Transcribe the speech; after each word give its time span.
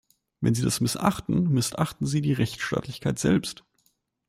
Wenn 0.39 0.55
Sie 0.55 0.63
das 0.63 0.81
missachten, 0.81 1.51
missachten 1.53 2.07
Sie 2.07 2.21
die 2.21 2.33
Rechtsstaatlichkeit 2.33 3.19
selbst. 3.19 3.63